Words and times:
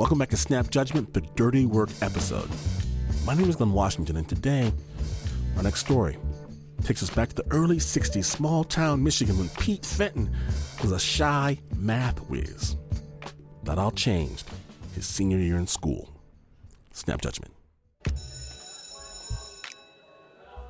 Welcome 0.00 0.16
back 0.16 0.30
to 0.30 0.36
Snap 0.38 0.70
Judgment, 0.70 1.12
the 1.12 1.20
Dirty 1.20 1.66
Work 1.66 1.90
episode. 2.00 2.48
My 3.26 3.34
name 3.34 3.50
is 3.50 3.56
Glynn 3.56 3.74
Washington, 3.74 4.16
and 4.16 4.26
today, 4.26 4.72
our 5.58 5.62
next 5.62 5.80
story 5.80 6.16
takes 6.82 7.02
us 7.02 7.10
back 7.10 7.28
to 7.28 7.34
the 7.34 7.44
early 7.50 7.76
60s, 7.76 8.24
small 8.24 8.64
town 8.64 9.04
Michigan, 9.04 9.36
when 9.36 9.50
Pete 9.60 9.84
Fenton 9.84 10.34
was 10.80 10.92
a 10.92 10.98
shy 10.98 11.58
math 11.76 12.18
whiz. 12.30 12.78
That 13.64 13.76
all 13.76 13.90
changed 13.90 14.48
his 14.94 15.06
senior 15.06 15.36
year 15.36 15.58
in 15.58 15.66
school. 15.66 16.08
Snap 16.94 17.20
Judgment. 17.20 17.52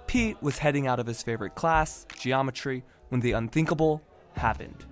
Pete 0.08 0.42
was 0.42 0.58
heading 0.58 0.88
out 0.88 0.98
of 0.98 1.06
his 1.06 1.22
favorite 1.22 1.54
class, 1.54 2.04
geometry, 2.18 2.82
when 3.10 3.20
the 3.20 3.30
unthinkable 3.30 4.02
happened. 4.34 4.86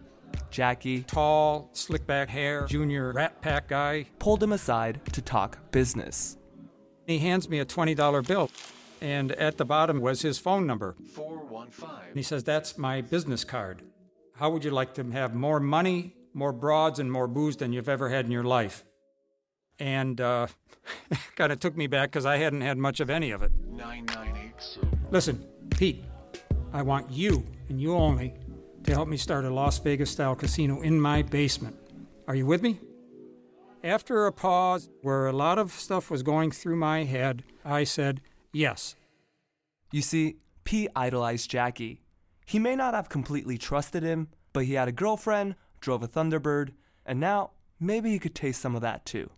Jackie, 0.59 1.03
tall, 1.03 1.71
slick 1.73 2.05
back 2.05 2.29
hair, 2.29 2.67
junior 2.67 3.13
rat 3.13 3.41
pack 3.41 3.69
guy, 3.69 4.07
pulled 4.19 4.43
him 4.43 4.51
aside 4.51 5.01
to 5.13 5.23
talk 5.23 5.71
business. 5.71 6.37
He 7.07 7.19
hands 7.19 7.49
me 7.49 7.61
a 7.61 7.65
$20 7.65 8.27
bill, 8.27 8.51
and 9.01 9.31
at 9.31 9.57
the 9.57 9.65
bottom 9.65 10.01
was 10.01 10.23
his 10.23 10.41
phone 10.41 10.67
number 10.67 10.97
415. 11.15 12.13
he 12.13 12.25
says, 12.25 12.43
That's 12.43 12.77
my 12.77 13.03
business 13.03 13.45
card. 13.45 13.83
How 14.35 14.51
would 14.51 14.65
you 14.65 14.73
like 14.73 14.95
to 14.95 15.05
have 15.13 15.33
more 15.33 15.61
money, 15.61 16.17
more 16.35 16.53
broads, 16.53 16.99
and 16.99 17.13
more 17.13 17.29
booze 17.29 17.59
than 17.59 17.73
you've 17.73 17.89
ever 17.89 18.09
had 18.09 18.25
in 18.25 18.33
your 18.33 18.43
life? 18.43 18.85
And 19.79 20.21
uh, 20.21 20.49
kind 21.37 21.53
of 21.53 21.61
took 21.61 21.77
me 21.77 21.87
back 21.87 22.11
because 22.11 22.27
I 22.27 22.39
hadn't 22.39 22.63
had 22.63 22.79
much 22.79 22.99
of 22.99 23.11
any 23.11 23.31
of 23.31 23.45
it. 23.45 23.53
9986. 23.71 24.79
Listen, 25.13 25.47
Pete, 25.71 26.05
I 26.73 26.83
want 26.83 27.13
you 27.13 27.47
and 27.69 27.81
you 27.81 27.95
only 27.95 28.35
to 28.89 28.95
help 28.95 29.09
me 29.09 29.19
start 29.19 29.45
a 29.45 29.51
Las 29.51 29.79
Vegas 29.81 30.11
style 30.11 30.35
casino 30.35 30.81
in 30.81 30.99
my 30.99 31.21
basement. 31.21 31.77
Are 32.27 32.35
you 32.35 32.47
with 32.47 32.63
me? 32.63 32.81
After 33.85 34.25
a 34.25 34.33
pause 34.33 34.89
where 35.03 35.27
a 35.27 35.33
lot 35.33 35.59
of 35.59 35.73
stuff 35.73 36.11
was 36.11 36.23
going 36.23 36.51
through 36.51 36.77
my 36.77 37.05
head, 37.05 37.45
I 37.67 37.85
said, 37.85 38.23
Yes. 38.51 38.97
You 39.93 40.01
see, 40.01 40.37
Pete 40.65 40.89
idolized 40.97 41.51
Jackie. 41.51 42.01
He 42.47 42.59
may 42.59 42.75
not 42.77 42.95
have 42.95 43.11
completely 43.11 43.59
trusted 43.59 44.03
him, 44.03 44.29
but 44.55 44.65
he 44.65 44.73
had 44.73 44.89
a 44.89 44.93
girlfriend, 44.93 45.57
drove 45.83 46.03
a 46.03 46.09
Thunderbird, 46.09 46.71
and 47.05 47.21
now 47.21 47.51
maybe 47.79 48.13
he 48.13 48.19
could 48.19 48.35
taste 48.35 48.63
some 48.63 48.75
of 48.75 48.81
that 48.81 49.05
too. 49.05 49.29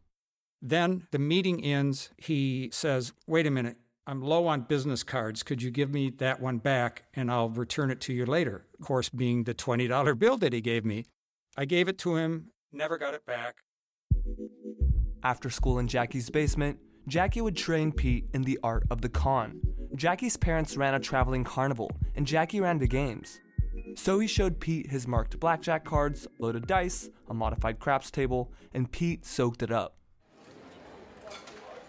Then 0.62 1.08
the 1.10 1.18
meeting 1.18 1.64
ends. 1.64 2.10
He 2.16 2.70
says, 2.72 3.12
Wait 3.26 3.48
a 3.48 3.50
minute, 3.50 3.78
I'm 4.06 4.22
low 4.22 4.46
on 4.46 4.62
business 4.62 5.02
cards. 5.02 5.42
Could 5.42 5.62
you 5.62 5.70
give 5.70 5.90
me 5.90 6.10
that 6.18 6.40
one 6.40 6.58
back 6.58 7.04
and 7.14 7.30
I'll 7.30 7.50
return 7.50 7.90
it 7.90 8.00
to 8.02 8.12
you 8.12 8.26
later? 8.26 8.66
Of 8.78 8.86
course, 8.86 9.08
being 9.08 9.44
the 9.44 9.54
$20 9.54 10.18
bill 10.18 10.36
that 10.38 10.52
he 10.52 10.60
gave 10.60 10.84
me. 10.84 11.04
I 11.56 11.64
gave 11.64 11.88
it 11.88 11.98
to 11.98 12.16
him, 12.16 12.46
never 12.72 12.98
got 12.98 13.14
it 13.14 13.26
back. 13.26 13.56
After 15.22 15.50
school 15.50 15.78
in 15.78 15.86
Jackie's 15.86 16.30
basement, 16.30 16.78
Jackie 17.06 17.40
would 17.40 17.56
train 17.56 17.92
Pete 17.92 18.26
in 18.32 18.42
the 18.42 18.58
art 18.62 18.84
of 18.90 19.00
the 19.00 19.08
con. 19.08 19.60
Jackie's 19.96 20.36
parents 20.36 20.76
ran 20.76 20.94
a 20.94 21.00
traveling 21.00 21.44
carnival, 21.44 21.90
and 22.14 22.26
Jackie 22.26 22.60
ran 22.60 22.78
the 22.78 22.86
games. 22.86 23.40
So 23.96 24.18
he 24.18 24.26
showed 24.26 24.60
Pete 24.60 24.90
his 24.90 25.06
marked 25.06 25.38
blackjack 25.40 25.84
cards, 25.84 26.26
loaded 26.38 26.66
dice, 26.66 27.10
a 27.28 27.34
modified 27.34 27.80
craps 27.80 28.10
table, 28.10 28.52
and 28.72 28.90
Pete 28.90 29.26
soaked 29.26 29.62
it 29.62 29.72
up. 29.72 29.96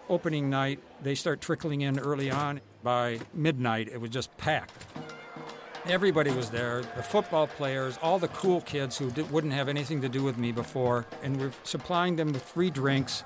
Opening 0.08 0.50
night, 0.50 0.80
they 1.02 1.14
start 1.14 1.40
trickling 1.40 1.82
in 1.82 1.98
early 1.98 2.30
on. 2.30 2.60
By 2.82 3.20
midnight, 3.32 3.88
it 3.88 4.00
was 4.00 4.10
just 4.10 4.36
packed. 4.36 4.86
Everybody 5.86 6.30
was 6.30 6.50
there 6.50 6.82
the 6.96 7.02
football 7.02 7.46
players, 7.46 7.98
all 8.02 8.18
the 8.18 8.28
cool 8.28 8.60
kids 8.60 8.96
who 8.96 9.10
di- 9.10 9.22
wouldn't 9.22 9.52
have 9.52 9.68
anything 9.68 10.00
to 10.02 10.08
do 10.08 10.22
with 10.22 10.38
me 10.38 10.52
before, 10.52 11.06
and 11.22 11.38
we're 11.40 11.52
supplying 11.64 12.14
them 12.14 12.32
with 12.32 12.42
free 12.42 12.70
drinks. 12.70 13.24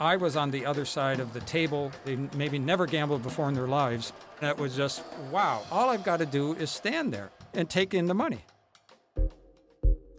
I 0.00 0.16
was 0.16 0.36
on 0.36 0.50
the 0.50 0.64
other 0.64 0.84
side 0.84 1.20
of 1.20 1.32
the 1.32 1.40
table. 1.40 1.92
They 2.04 2.16
maybe 2.34 2.58
never 2.58 2.86
gambled 2.86 3.22
before 3.22 3.48
in 3.48 3.54
their 3.54 3.68
lives. 3.68 4.12
It 4.40 4.56
was 4.56 4.76
just, 4.76 5.02
wow, 5.30 5.62
all 5.70 5.90
I've 5.90 6.04
got 6.04 6.18
to 6.18 6.26
do 6.26 6.54
is 6.54 6.70
stand 6.70 7.12
there 7.12 7.30
and 7.52 7.68
take 7.68 7.92
in 7.92 8.06
the 8.06 8.14
money. 8.14 8.44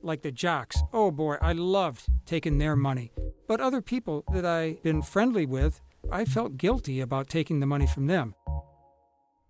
Like 0.02 0.22
the 0.22 0.32
jocks, 0.32 0.78
oh 0.94 1.12
boy, 1.12 1.38
I 1.42 1.54
loved 1.54 2.06
taking 2.26 2.58
their 2.58 2.76
money. 2.76 3.12
But 3.48 3.62
other 3.62 3.82
people 3.82 4.24
that 4.32 4.46
I'd 4.46 4.84
been 4.84 5.02
friendly 5.02 5.46
with, 5.46 5.82
I 6.12 6.26
felt 6.26 6.58
guilty 6.58 7.02
about 7.02 7.30
taking 7.30 7.60
the 7.60 7.68
money 7.68 7.86
from 7.86 8.08
them. 8.08 8.34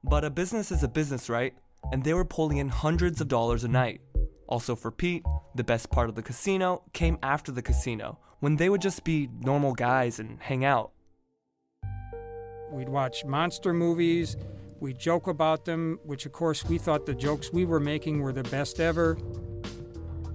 But 0.04 0.26
a 0.26 0.30
business 0.30 0.72
is 0.72 0.84
a 0.84 0.90
business, 0.90 1.30
right? 1.30 1.54
And 1.92 2.04
they 2.04 2.14
were 2.14 2.26
pulling 2.26 2.58
in 2.58 2.68
hundreds 2.68 3.22
of 3.22 3.30
dollars 3.30 3.64
a 3.64 3.70
night. 3.70 4.02
Also, 4.48 4.76
for 4.76 4.92
Pete, 4.92 5.24
the 5.56 5.64
best 5.64 5.90
part 5.90 6.10
of 6.10 6.16
the 6.16 6.22
casino 6.22 6.84
came 6.92 7.18
after 7.24 7.52
the 7.52 7.62
casino, 7.62 8.20
when 8.40 8.58
they 8.58 8.68
would 8.68 8.82
just 8.82 9.04
be 9.04 9.30
normal 9.40 9.74
guys 9.74 10.20
and 10.20 10.40
hang 10.42 10.66
out. 10.66 10.92
We'd 12.72 12.90
watch 12.90 13.24
monster 13.26 13.74
movies, 13.74 14.36
we'd 14.80 15.00
joke 15.00 15.28
about 15.28 15.66
them, 15.66 16.00
which 16.04 16.26
of 16.26 16.34
course 16.34 16.66
we 16.66 16.78
thought 16.78 17.06
the 17.06 17.16
jokes 17.16 17.54
we 17.54 17.66
were 17.66 17.80
making 17.80 18.22
were 18.22 18.34
the 18.34 18.44
best 18.44 18.80
ever. 18.80 19.18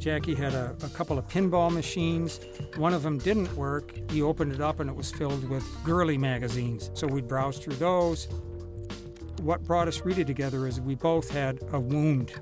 Jackie 0.04 0.34
had 0.34 0.52
a, 0.52 0.76
a 0.84 0.88
couple 0.90 1.18
of 1.18 1.26
pinball 1.28 1.72
machines. 1.72 2.38
One 2.76 2.92
of 2.92 3.02
them 3.02 3.16
didn't 3.16 3.50
work. 3.56 3.94
He 4.10 4.20
opened 4.20 4.52
it 4.52 4.60
up 4.60 4.80
and 4.80 4.90
it 4.90 4.94
was 4.94 5.10
filled 5.10 5.48
with 5.48 5.64
girly 5.82 6.18
magazines. 6.18 6.90
So 6.92 7.06
we'd 7.06 7.26
browse 7.26 7.56
through 7.56 7.76
those. 7.76 8.28
What 9.40 9.64
brought 9.64 9.88
us 9.88 10.04
really 10.04 10.22
together 10.22 10.66
is 10.66 10.78
we 10.78 10.94
both 10.94 11.30
had 11.30 11.58
a 11.72 11.80
wound. 11.80 12.34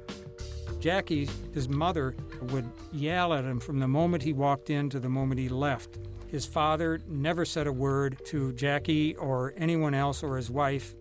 Jackie, 0.81 1.29
his 1.55 1.69
mother, 1.69 2.17
would 2.51 2.69
yell 2.91 3.33
at 3.33 3.45
him 3.45 3.61
from 3.61 3.79
the 3.79 3.87
moment 3.87 4.25
he 4.25 4.33
walked 4.33 4.69
in 4.69 4.91
to 4.91 4.99
the 4.99 5.09
moment 5.09 5.39
he 5.39 5.49
left. 5.49 6.01
His 6.27 6.45
father 6.45 6.99
never 7.07 7.45
said 7.45 7.69
a 7.69 7.73
word 7.73 8.21
to 8.25 8.53
Jackie 8.55 9.15
or 9.15 9.55
anyone 9.57 9.95
else 9.95 10.25
or 10.25 10.37
his 10.37 10.51
wife. 10.51 10.97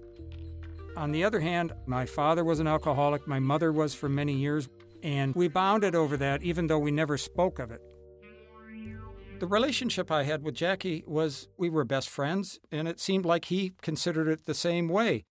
On 0.95 1.11
the 1.11 1.23
other 1.23 1.39
hand, 1.39 1.73
my 1.87 2.05
father 2.05 2.43
was 2.43 2.59
an 2.59 2.67
alcoholic, 2.67 3.25
my 3.25 3.39
mother 3.39 3.71
was 3.71 3.95
for 3.95 4.09
many 4.09 4.33
years, 4.33 4.69
and 5.03 5.35
we 5.35 5.47
bonded 5.47 5.95
over 5.95 6.17
that 6.17 6.43
even 6.43 6.67
though 6.67 6.79
we 6.79 6.91
never 6.91 7.17
spoke 7.17 7.59
of 7.59 7.71
it. 7.71 7.81
The 9.39 9.47
relationship 9.47 10.11
I 10.11 10.23
had 10.23 10.43
with 10.43 10.53
Jackie 10.53 11.03
was 11.07 11.47
we 11.57 11.67
were 11.67 11.83
best 11.83 12.09
friends, 12.09 12.59
and 12.71 12.87
it 12.87 12.99
seemed 12.99 13.25
like 13.25 13.45
he 13.45 13.73
considered 13.81 14.27
it 14.27 14.45
the 14.45 14.53
same 14.53 14.87
way. 14.87 15.25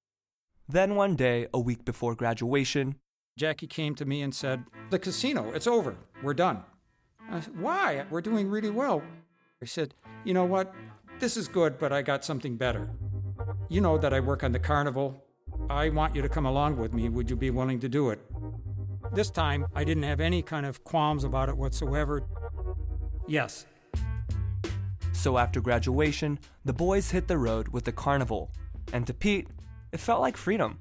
Then 0.68 0.96
one 0.96 1.14
day, 1.14 1.46
a 1.54 1.60
week 1.60 1.84
before 1.84 2.16
graduation, 2.16 2.96
Jackie 3.36 3.68
came 3.68 3.94
to 3.94 4.04
me 4.04 4.20
and 4.22 4.34
said, 4.34 4.64
The 4.90 4.98
casino, 4.98 5.52
it's 5.52 5.66
over. 5.66 5.96
We're 6.22 6.34
done. 6.34 6.64
I 7.30 7.40
said, 7.40 7.60
Why? 7.60 8.04
We're 8.10 8.20
doing 8.20 8.48
really 8.48 8.70
well. 8.70 9.02
I 9.62 9.66
said, 9.66 9.94
You 10.24 10.34
know 10.34 10.44
what? 10.44 10.74
This 11.20 11.36
is 11.36 11.48
good, 11.48 11.78
but 11.78 11.92
I 11.92 12.02
got 12.02 12.24
something 12.24 12.56
better. 12.56 12.90
You 13.68 13.80
know 13.80 13.96
that 13.98 14.12
I 14.12 14.20
work 14.20 14.42
on 14.42 14.52
the 14.52 14.58
carnival. 14.58 15.24
I 15.68 15.88
want 15.88 16.16
you 16.16 16.22
to 16.22 16.28
come 16.28 16.46
along 16.46 16.78
with 16.78 16.92
me. 16.92 17.08
Would 17.08 17.30
you 17.30 17.36
be 17.36 17.50
willing 17.50 17.78
to 17.80 17.88
do 17.88 18.10
it? 18.10 18.20
This 19.12 19.30
time, 19.30 19.66
I 19.74 19.82
didn't 19.82 20.04
have 20.04 20.20
any 20.20 20.40
kind 20.40 20.64
of 20.64 20.84
qualms 20.84 21.24
about 21.24 21.48
it 21.48 21.56
whatsoever. 21.56 22.22
Yes. 23.26 23.66
So 25.12 25.36
after 25.36 25.60
graduation, 25.60 26.38
the 26.64 26.72
boys 26.72 27.10
hit 27.10 27.26
the 27.26 27.36
road 27.36 27.68
with 27.68 27.84
the 27.84 27.92
carnival. 27.92 28.52
And 28.92 29.06
to 29.08 29.14
Pete, 29.14 29.48
it 29.92 29.98
felt 29.98 30.20
like 30.20 30.36
freedom. 30.36 30.78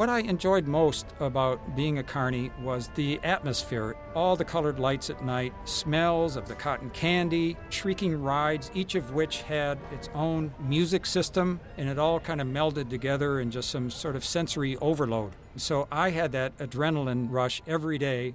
What 0.00 0.08
I 0.08 0.20
enjoyed 0.20 0.66
most 0.66 1.04
about 1.20 1.76
being 1.76 1.98
a 1.98 2.02
carny 2.02 2.50
was 2.62 2.88
the 2.94 3.20
atmosphere, 3.22 3.96
all 4.14 4.34
the 4.34 4.46
colored 4.46 4.80
lights 4.80 5.10
at 5.10 5.22
night, 5.22 5.52
smells 5.66 6.36
of 6.36 6.48
the 6.48 6.54
cotton 6.54 6.88
candy, 6.88 7.58
shrieking 7.68 8.22
rides, 8.22 8.70
each 8.72 8.94
of 8.94 9.12
which 9.12 9.42
had 9.42 9.76
its 9.92 10.08
own 10.14 10.54
music 10.58 11.04
system, 11.04 11.60
and 11.76 11.86
it 11.86 11.98
all 11.98 12.18
kind 12.18 12.40
of 12.40 12.46
melded 12.46 12.88
together 12.88 13.40
in 13.40 13.50
just 13.50 13.68
some 13.68 13.90
sort 13.90 14.16
of 14.16 14.24
sensory 14.24 14.74
overload. 14.78 15.32
So 15.56 15.86
I 15.92 16.08
had 16.08 16.32
that 16.32 16.56
adrenaline 16.56 17.26
rush 17.28 17.60
every 17.66 17.98
day. 17.98 18.34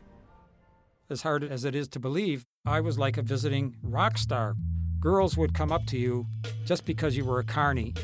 As 1.09 1.23
hard 1.23 1.43
as 1.43 1.65
it 1.65 1.73
is 1.73 1.87
to 1.87 1.99
believe, 1.99 2.45
I 2.63 2.79
was 2.79 2.99
like 2.99 3.17
a 3.17 3.23
visiting 3.23 3.75
rock 3.81 4.19
star. 4.19 4.55
Girls 4.99 5.35
would 5.35 5.55
come 5.55 5.71
up 5.71 5.87
to 5.87 5.97
you 5.97 6.27
just 6.63 6.85
because 6.85 7.17
you 7.17 7.25
were 7.25 7.39
a 7.39 7.43
carny 7.43 7.95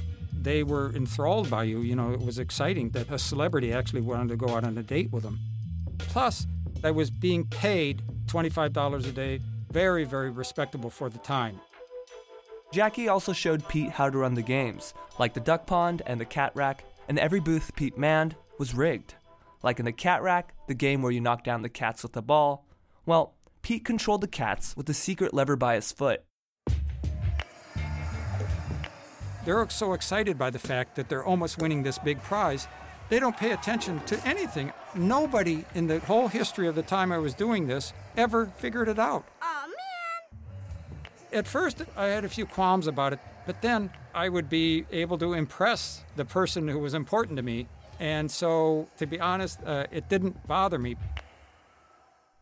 they 0.42 0.64
were 0.64 0.92
enthralled 0.96 1.50
by 1.50 1.64
you. 1.64 1.80
You 1.82 1.96
know, 1.96 2.12
it 2.12 2.22
was 2.22 2.40
exciting 2.40 2.90
that 2.92 3.10
a 3.12 3.20
celebrity 3.20 3.72
actually 3.72 4.02
wanted 4.02 4.30
to 4.30 4.38
go 4.38 4.56
out 4.56 4.64
on 4.64 4.78
a 4.78 4.84
date 4.84 5.12
with 5.12 5.24
them. 5.24 5.40
Plus, 6.00 6.48
I 6.84 6.92
was 6.92 7.12
being 7.12 7.46
paid 7.46 8.02
$25 8.26 9.08
a 9.08 9.12
day, 9.12 9.40
very, 9.72 10.04
very 10.04 10.32
respectable 10.32 10.90
for 10.90 11.10
the 11.10 11.20
time. 11.20 11.60
Jackie 12.72 13.10
also 13.10 13.34
showed 13.34 13.68
Pete 13.68 13.90
how 13.90 14.10
to 14.10 14.18
run 14.18 14.34
the 14.34 14.42
games, 14.42 14.94
like 15.20 15.34
the 15.34 15.40
duck 15.40 15.68
pond 15.68 16.02
and 16.06 16.20
the 16.20 16.26
cat 16.26 16.54
rack, 16.56 16.86
and 17.08 17.20
every 17.20 17.40
booth 17.40 17.76
Pete 17.76 17.98
manned 17.98 18.36
was 18.58 18.74
rigged. 18.74 19.16
Like 19.62 19.80
in 19.80 19.86
the 19.86 19.92
cat 19.92 20.24
rack, 20.24 20.54
the 20.68 20.74
game 20.74 21.02
where 21.02 21.12
you 21.12 21.22
knock 21.22 21.44
down 21.44 21.62
the 21.62 21.70
cats 21.70 22.02
with 22.02 22.14
the 22.14 22.22
ball, 22.22 22.66
well, 23.06 23.36
Pete 23.62 23.86
controlled 23.86 24.22
the 24.22 24.28
cats 24.28 24.76
with 24.76 24.90
a 24.90 24.94
secret 24.94 25.34
lever 25.34 25.56
by 25.56 25.76
his 25.76 25.92
foot. 25.92 26.24
They're 29.44 29.68
so 29.70 29.94
excited 29.94 30.38
by 30.38 30.52
the 30.52 30.60
fact 30.60 30.96
that 30.96 31.10
they're 31.10 31.26
almost 31.26 31.58
winning 31.58 31.84
this 31.84 31.98
big 31.98 32.22
prize, 32.22 32.68
they 33.10 33.20
don't 33.20 33.36
pay 33.36 33.52
attention 33.52 34.00
to 34.06 34.26
anything. 34.26 34.72
Nobody 34.96 35.66
in 35.76 35.88
the 35.88 36.00
whole 36.00 36.28
history 36.28 36.68
of 36.68 36.76
the 36.76 36.84
time 36.84 37.12
I 37.12 37.18
was 37.18 37.34
doing 37.34 37.68
this 37.68 37.92
ever 38.16 38.46
figured 38.58 38.88
it 38.88 39.00
out. 39.00 39.26
Aw, 39.42 39.68
man. 39.68 40.40
At 41.34 41.48
first, 41.48 41.84
I 41.98 42.06
had 42.06 42.24
a 42.24 42.30
few 42.30 42.46
qualms 42.46 42.88
about 42.88 43.14
it, 43.14 43.20
but 43.46 43.62
then 43.62 43.90
I 44.14 44.30
would 44.30 44.50
be 44.50 44.86
able 44.92 45.18
to 45.18 45.34
impress 45.34 46.04
the 46.16 46.24
person 46.24 46.68
who 46.68 46.80
was 46.80 46.94
important 46.94 47.38
to 47.38 47.44
me. 47.44 47.68
And 48.00 48.32
so, 48.32 48.88
to 48.98 49.06
be 49.06 49.20
honest, 49.20 49.60
uh, 49.66 49.88
it 49.92 50.08
didn't 50.08 50.48
bother 50.48 50.80
me. 50.80 50.96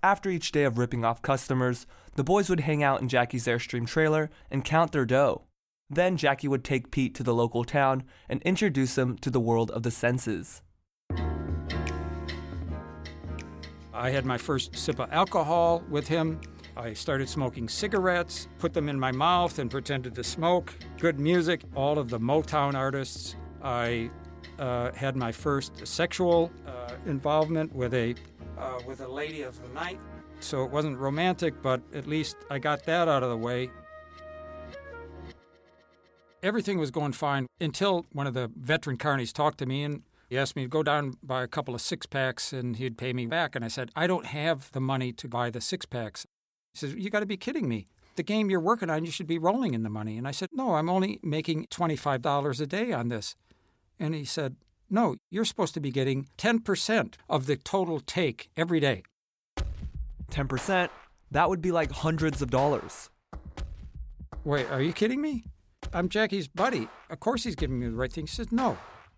After 0.03 0.29
each 0.29 0.51
day 0.51 0.63
of 0.63 0.77
ripping 0.77 1.03
off 1.03 1.21
customers, 1.21 1.87
the 2.15 2.23
boys 2.23 2.49
would 2.49 2.61
hang 2.61 2.83
out 2.83 3.01
in 3.01 3.09
Jackie's 3.09 3.47
Airstream 3.47 3.87
trailer 3.87 4.29
and 4.51 4.63
count 4.63 4.91
their 4.91 5.05
dough. 5.05 5.41
Then 5.89 6.17
Jackie 6.17 6.47
would 6.47 6.63
take 6.63 6.91
Pete 6.91 7.15
to 7.15 7.23
the 7.23 7.33
local 7.33 7.63
town 7.63 8.03
and 8.27 8.41
introduce 8.43 8.97
him 8.97 9.17
to 9.19 9.31
the 9.31 9.39
world 9.39 9.71
of 9.71 9.83
the 9.83 9.91
senses. 9.91 10.61
I 13.91 14.11
had 14.11 14.25
my 14.25 14.37
first 14.37 14.77
sip 14.77 14.99
of 14.99 15.11
alcohol 15.11 15.83
with 15.89 16.07
him. 16.07 16.39
I 16.77 16.93
started 16.93 17.27
smoking 17.27 17.67
cigarettes, 17.67 18.47
put 18.57 18.73
them 18.73 18.87
in 18.87 18.97
my 18.97 19.11
mouth, 19.11 19.59
and 19.59 19.69
pretended 19.69 20.15
to 20.15 20.23
smoke. 20.23 20.73
Good 20.99 21.19
music, 21.19 21.63
all 21.75 21.97
of 21.97 22.09
the 22.09 22.19
Motown 22.19 22.75
artists. 22.75 23.35
I 23.61 24.09
uh, 24.57 24.91
had 24.93 25.17
my 25.17 25.31
first 25.31 25.85
sexual 25.85 26.51
uh, 26.65 26.93
involvement 27.07 27.75
with 27.75 27.93
a 27.93 28.15
uh, 28.57 28.79
with 28.85 29.01
a 29.01 29.07
lady 29.07 29.41
of 29.41 29.61
the 29.61 29.69
night. 29.73 29.99
So 30.39 30.63
it 30.63 30.71
wasn't 30.71 30.97
romantic, 30.97 31.61
but 31.61 31.81
at 31.93 32.07
least 32.07 32.37
I 32.49 32.59
got 32.59 32.85
that 32.85 33.07
out 33.07 33.23
of 33.23 33.29
the 33.29 33.37
way. 33.37 33.69
Everything 36.41 36.79
was 36.79 36.89
going 36.91 37.11
fine 37.11 37.47
until 37.59 38.05
one 38.13 38.25
of 38.25 38.33
the 38.33 38.49
veteran 38.55 38.97
carnies 38.97 39.33
talked 39.33 39.57
to 39.59 39.65
me 39.65 39.83
and 39.83 40.03
he 40.29 40.37
asked 40.37 40.55
me 40.55 40.61
to 40.61 40.69
go 40.69 40.83
down 40.83 41.03
and 41.05 41.17
buy 41.21 41.43
a 41.43 41.47
couple 41.47 41.73
of 41.73 41.81
six 41.81 42.05
packs 42.05 42.53
and 42.53 42.77
he'd 42.77 42.97
pay 42.97 43.13
me 43.13 43.25
back. 43.25 43.55
And 43.55 43.65
I 43.65 43.67
said, 43.67 43.89
I 43.95 44.07
don't 44.07 44.27
have 44.27 44.71
the 44.71 44.79
money 44.79 45.11
to 45.13 45.27
buy 45.27 45.49
the 45.49 45.59
six 45.59 45.85
packs. 45.85 46.25
He 46.73 46.79
says, 46.79 46.93
You 46.93 47.09
got 47.09 47.21
to 47.21 47.25
be 47.25 47.35
kidding 47.35 47.67
me. 47.67 47.87
The 48.15 48.23
game 48.23 48.49
you're 48.49 48.59
working 48.59 48.89
on, 48.89 49.05
you 49.05 49.11
should 49.11 49.27
be 49.27 49.39
rolling 49.39 49.73
in 49.73 49.83
the 49.83 49.89
money. 49.89 50.17
And 50.17 50.27
I 50.27 50.31
said, 50.31 50.49
No, 50.53 50.75
I'm 50.75 50.89
only 50.89 51.19
making 51.23 51.65
$25 51.67 52.61
a 52.61 52.65
day 52.67 52.93
on 52.93 53.09
this. 53.09 53.35
And 53.99 54.13
he 54.13 54.23
said, 54.23 54.55
No, 54.89 55.15
you're 55.31 55.45
supposed 55.45 55.73
to 55.73 55.79
be 55.81 55.91
getting 55.91 56.27
10% 56.37 57.15
of 57.27 57.47
the 57.47 57.57
total 57.57 57.99
take 57.99 58.49
every 58.55 58.79
day. 58.79 59.03
10%? 60.31 60.89
That 61.31 61.49
would 61.49 61.61
be 61.61 61.71
like 61.71 61.91
hundreds 61.91 62.41
of 62.41 62.51
dollars. 62.51 63.09
Wait, 64.43 64.69
are 64.69 64.81
you 64.81 64.93
kidding 64.93 65.21
me? 65.21 65.43
I'm 65.93 66.09
Jackie's 66.09 66.47
buddy. 66.47 66.87
Of 67.09 67.19
course 67.19 67.43
he's 67.43 67.55
giving 67.55 67.79
me 67.79 67.87
the 67.87 67.95
right 67.95 68.11
thing. 68.11 68.25
He 68.25 68.31
says, 68.31 68.51
No. 68.51 68.77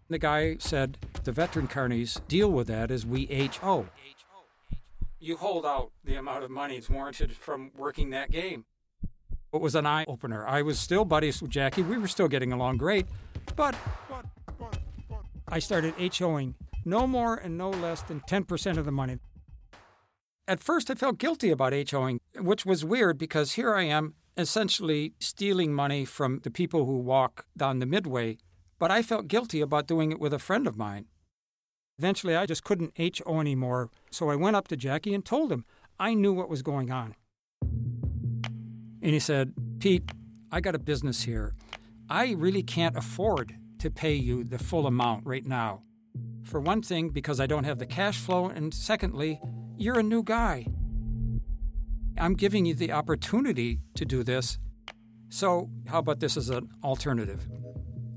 The 0.09 0.19
guy 0.19 0.57
said, 0.59 0.97
The 1.23 1.31
veteran 1.31 1.67
carnies 1.67 2.25
deal 2.27 2.51
with 2.51 2.67
that 2.67 2.91
as 2.91 3.05
we 3.05 3.25
HO. 3.61 3.87
You 5.19 5.37
hold 5.37 5.65
out 5.65 5.91
the 6.03 6.15
amount 6.15 6.43
of 6.43 6.49
money 6.49 6.77
it's 6.77 6.89
warranted 6.89 7.35
from 7.35 7.71
working 7.75 8.09
that 8.11 8.31
game. 8.31 8.65
It 9.53 9.61
was 9.61 9.75
an 9.75 9.85
eye 9.85 10.05
opener. 10.07 10.47
I 10.47 10.61
was 10.61 10.79
still 10.79 11.03
buddies 11.03 11.41
with 11.41 11.51
Jackie. 11.51 11.83
We 11.83 11.97
were 11.97 12.07
still 12.07 12.29
getting 12.29 12.53
along 12.53 12.77
great. 12.77 13.05
But 13.55 13.75
I 15.47 15.59
started 15.59 15.93
HOing 15.97 16.55
no 16.85 17.05
more 17.05 17.35
and 17.35 17.57
no 17.57 17.69
less 17.69 18.01
than 18.01 18.21
10% 18.21 18.77
of 18.77 18.85
the 18.85 18.91
money. 18.91 19.19
At 20.47 20.61
first, 20.61 20.89
I 20.89 20.95
felt 20.95 21.17
guilty 21.17 21.51
about 21.51 21.73
HOing, 21.73 22.19
which 22.37 22.65
was 22.65 22.83
weird 22.83 23.17
because 23.17 23.53
here 23.53 23.75
I 23.75 23.83
am 23.83 24.15
essentially 24.37 25.13
stealing 25.19 25.73
money 25.73 26.05
from 26.05 26.39
the 26.43 26.51
people 26.51 26.85
who 26.85 26.99
walk 26.99 27.45
down 27.55 27.79
the 27.79 27.85
midway, 27.85 28.37
but 28.79 28.91
I 28.91 29.01
felt 29.01 29.27
guilty 29.27 29.61
about 29.61 29.87
doing 29.87 30.11
it 30.11 30.19
with 30.19 30.33
a 30.33 30.39
friend 30.39 30.67
of 30.67 30.77
mine. 30.77 31.05
Eventually, 31.99 32.35
I 32.35 32.45
just 32.45 32.63
couldn't 32.63 32.97
HO 32.97 33.39
anymore, 33.39 33.89
so 34.09 34.29
I 34.29 34.35
went 34.35 34.55
up 34.55 34.67
to 34.69 34.77
Jackie 34.77 35.13
and 35.13 35.23
told 35.23 35.51
him 35.51 35.65
I 35.99 36.13
knew 36.13 36.33
what 36.33 36.49
was 36.49 36.61
going 36.61 36.91
on. 36.91 37.15
And 37.61 39.13
he 39.13 39.19
said, 39.19 39.53
Pete, 39.79 40.09
I 40.51 40.61
got 40.61 40.75
a 40.75 40.79
business 40.79 41.23
here. 41.23 41.53
I 42.09 42.31
really 42.31 42.63
can't 42.63 42.97
afford 42.97 43.55
to 43.79 43.89
pay 43.89 44.13
you 44.13 44.43
the 44.43 44.59
full 44.59 44.87
amount 44.87 45.25
right 45.25 45.45
now. 45.45 45.83
For 46.43 46.59
one 46.59 46.81
thing, 46.81 47.09
because 47.09 47.39
I 47.39 47.47
don't 47.47 47.63
have 47.63 47.79
the 47.79 47.85
cash 47.85 48.17
flow, 48.17 48.47
and 48.47 48.73
secondly, 48.73 49.39
you're 49.77 49.99
a 49.99 50.03
new 50.03 50.23
guy. 50.23 50.65
I'm 52.17 52.33
giving 52.33 52.65
you 52.65 52.73
the 52.73 52.91
opportunity 52.91 53.79
to 53.95 54.05
do 54.05 54.23
this. 54.23 54.57
So, 55.29 55.69
how 55.87 55.99
about 55.99 56.19
this 56.19 56.37
as 56.37 56.49
an 56.49 56.69
alternative? 56.83 57.47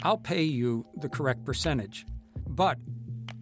I'll 0.03 0.19
pay 0.19 0.43
you 0.43 0.87
the 0.97 1.09
correct 1.09 1.45
percentage, 1.45 2.05
but 2.47 2.79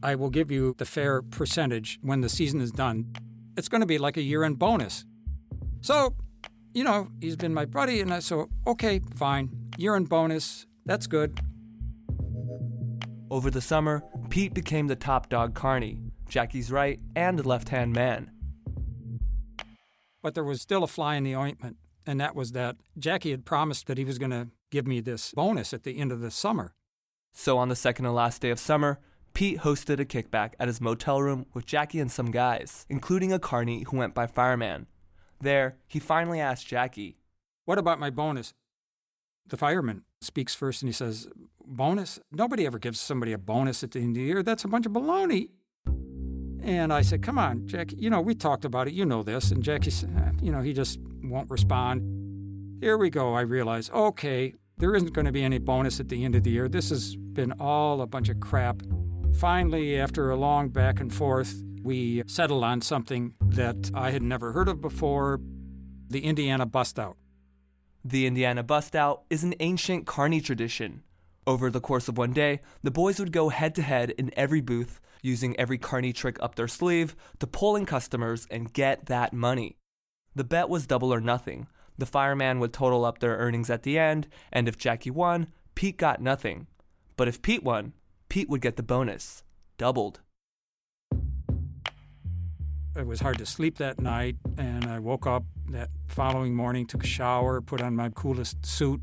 I 0.03 0.15
will 0.15 0.31
give 0.31 0.51
you 0.51 0.75
the 0.79 0.85
fair 0.85 1.23
percentage 1.23 1.99
when 2.03 2.21
the 2.21 2.29
season 2.29 2.61
is 2.61 2.71
done. 2.71 3.13
It's 3.57 3.69
going 3.69 3.81
to 3.81 3.87
be 3.87 3.99
like 3.99 4.17
a 4.17 4.23
year 4.23 4.45
end 4.45 4.59
bonus. 4.59 5.05
So, 5.81 6.15
you 6.75 6.85
know, 6.85 7.09
he's 7.21 7.37
been 7.37 7.55
my 7.55 7.65
buddy, 7.65 8.01
and 8.01 8.13
I 8.13 8.21
so, 8.21 8.49
okay, 8.67 9.01
fine. 9.17 9.51
Year 9.77 9.97
end 9.97 10.09
bonus, 10.09 10.67
that's 10.87 11.07
good. 11.07 11.41
Over 13.31 13.51
the 13.51 13.61
summer, 13.61 14.05
Pete 14.29 14.55
became 14.55 14.87
the 14.87 14.97
top 14.97 15.29
dog 15.29 15.55
carny, 15.55 15.99
Jackie's 16.29 16.71
right 16.71 17.01
and 17.17 17.45
left 17.47 17.71
hand 17.71 17.93
man. 17.93 18.31
But 20.23 20.35
there 20.35 20.45
was 20.45 20.63
still 20.63 20.85
a 20.85 20.89
fly 20.89 21.17
in 21.17 21.25
the 21.25 21.37
ointment, 21.37 21.77
and 22.07 22.21
that 22.21 22.35
was 22.35 22.53
that 22.53 22.77
Jackie 22.99 23.33
had 23.33 23.45
promised 23.45 23.87
that 23.89 23.99
he 23.99 24.05
was 24.05 24.19
going 24.19 24.31
to 24.31 24.49
give 24.71 24.87
me 24.87 25.01
this 25.01 25.33
bonus 25.33 25.75
at 25.75 25.83
the 25.83 25.99
end 25.99 26.13
of 26.13 26.21
the 26.21 26.31
summer. 26.31 26.75
So 27.33 27.59
on 27.59 27.69
the 27.69 27.77
second 27.77 28.07
and 28.07 28.15
last 28.15 28.43
day 28.43 28.51
of 28.51 28.59
summer, 28.59 29.01
Pete 29.35 29.61
hosted 29.61 29.99
a 29.99 30.05
kickback 30.05 30.53
at 30.61 30.69
his 30.69 30.81
motel 30.81 31.23
room 31.23 31.47
with 31.55 31.67
Jackie 31.67 32.01
and 32.01 32.11
some 32.11 32.31
guys, 32.31 32.87
including 32.89 33.33
a 33.33 33.39
carny 33.39 33.85
who 33.89 33.97
went 33.97 34.15
by 34.15 34.27
Fireman. 34.27 34.87
There, 35.41 35.77
he 35.89 35.99
finally 35.99 36.41
asked 36.41 36.67
Jackie, 36.67 37.17
What 37.65 37.79
about 37.79 37.99
my 37.99 38.11
bonus? 38.11 38.53
The 39.49 39.57
fireman 39.57 40.03
speaks 40.21 40.55
first 40.55 40.83
and 40.83 40.89
he 40.89 40.93
says, 40.93 41.27
Bonus? 41.65 42.21
Nobody 42.31 42.67
ever 42.67 42.79
gives 42.79 43.01
somebody 43.01 43.33
a 43.33 43.39
bonus 43.39 43.83
at 43.83 43.93
the 43.93 44.01
end 44.01 44.11
of 44.11 44.15
the 44.15 44.23
year. 44.23 44.43
That's 44.43 44.65
a 44.65 44.69
bunch 44.69 44.87
of 44.87 44.93
baloney. 44.93 45.49
And 46.63 46.93
I 46.93 47.03
said, 47.03 47.23
Come 47.23 47.39
on, 47.39 47.67
Jackie. 47.67 47.97
You 47.97 48.09
know, 48.11 48.21
we 48.21 48.35
talked 48.35 48.65
about 48.65 48.87
it. 48.89 48.95
You 48.95 49.05
know 49.05 49.23
this. 49.23 49.51
And 49.51 49.63
Jackie 49.63 49.91
said, 49.91 50.11
"Eh, 50.17 50.31
You 50.43 50.53
know, 50.53 50.61
he 50.63 50.73
just 50.73 50.99
won't 51.23 51.51
respond. 51.51 52.81
Here 52.81 52.97
we 52.97 53.11
go. 53.11 53.35
I 53.35 53.43
realize, 53.43 53.91
okay, 53.91 54.55
there 54.79 54.95
isn't 54.95 55.13
going 55.13 55.27
to 55.27 55.33
be 55.33 55.45
any 55.45 55.59
bonus 55.59 56.01
at 56.01 56.09
the 56.09 56.25
end 56.25 56.35
of 56.35 56.43
the 56.43 56.51
year. 56.51 56.69
This 56.69 56.91
has 56.91 57.15
been 57.17 57.53
all 57.61 58.01
a 58.01 58.07
bunch 58.07 58.29
of 58.29 58.41
crap. 58.41 58.83
Finally, 59.39 59.99
after 59.99 60.31
a 60.31 60.37
long 60.37 60.69
back 60.69 61.01
and 61.01 61.13
forth, 61.13 61.63
we 61.83 62.23
settled 62.27 62.65
on 62.65 62.81
something 62.81 63.35
that 63.41 63.91
I 63.95 64.11
had 64.11 64.23
never 64.23 64.53
heard 64.53 64.69
of 64.69 64.81
before 64.81 65.41
the 66.09 66.25
Indiana 66.25 66.67
Bust 66.67 66.99
Out. 66.99 67.17
The 68.05 68.27
Indiana 68.27 68.63
Bust 68.63 68.95
Out 68.97 69.23
is 69.31 69.43
an 69.45 69.55
ancient 69.61 70.07
carny 70.07 70.41
tradition. 70.41 71.03
Over 71.45 71.71
the 71.71 71.81
course 71.81 72.07
of 72.07 72.17
one 72.17 72.33
day, 72.33 72.61
the 72.85 72.91
boys 72.93 73.19
would 73.19 73.33
go 73.33 73.49
head 73.49 73.75
to 73.75 73.83
head 73.83 74.11
in 74.11 74.31
every 74.37 74.61
booth, 74.61 75.01
using 75.23 75.59
every 75.59 75.77
carny 75.77 76.13
trick 76.13 76.37
up 76.41 76.55
their 76.55 76.69
sleeve 76.69 77.17
to 77.41 77.47
pull 77.47 77.75
in 77.75 77.85
customers 77.85 78.47
and 78.51 78.73
get 78.73 79.07
that 79.07 79.33
money. 79.33 79.77
The 80.37 80.45
bet 80.45 80.69
was 80.69 80.87
double 80.87 81.13
or 81.13 81.21
nothing. 81.21 81.67
The 81.99 82.07
fireman 82.07 82.61
would 82.61 82.73
total 82.73 83.05
up 83.05 83.19
their 83.19 83.37
earnings 83.37 83.71
at 83.71 83.83
the 83.83 83.99
end, 83.99 84.29
and 84.53 84.69
if 84.69 84.79
Jackie 84.79 85.11
won, 85.11 85.49
Pete 85.75 85.97
got 85.97 86.23
nothing. 86.23 86.69
But 87.17 87.29
if 87.29 87.43
Pete 87.43 87.63
won, 87.63 87.93
Pete 88.29 88.49
would 88.49 88.61
get 88.61 88.77
the 88.77 88.83
bonus, 88.83 89.43
doubled. 89.79 90.21
It 92.95 93.07
was 93.07 93.21
hard 93.21 93.39
to 93.39 93.47
sleep 93.47 93.79
that 93.79 94.01
night, 94.01 94.37
and 94.59 94.85
I 94.87 94.99
woke 94.99 95.27
up 95.27 95.45
that 95.71 95.91
following 96.07 96.55
morning, 96.55 96.87
took 96.87 97.03
a 97.05 97.07
shower, 97.07 97.61
put 97.61 97.81
on 97.81 97.97
my 97.97 98.11
coolest 98.11 98.65
suit. 98.65 99.03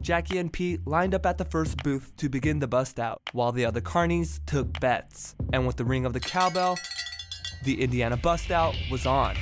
Jackie 0.00 0.38
and 0.38 0.52
Pete 0.52 0.86
lined 0.86 1.14
up 1.14 1.26
at 1.26 1.38
the 1.38 1.44
first 1.44 1.82
booth 1.82 2.12
to 2.16 2.28
begin 2.28 2.60
the 2.60 2.66
bust 2.68 2.98
out, 2.98 3.20
while 3.32 3.52
the 3.52 3.64
other 3.64 3.80
carnies 3.80 4.40
took 4.46 4.78
bets. 4.80 5.34
And 5.52 5.66
with 5.66 5.76
the 5.76 5.84
ring 5.84 6.06
of 6.06 6.12
the 6.12 6.20
cowbell, 6.20 6.78
the 7.64 7.82
Indiana 7.82 8.16
bust 8.16 8.50
out 8.50 8.74
was 8.90 9.04
on. 9.06 9.34